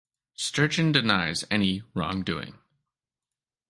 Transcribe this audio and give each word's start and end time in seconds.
Sturgeon 0.33 0.91
denies 0.91 1.45
any 1.51 1.83
wrongdoing. 1.93 2.57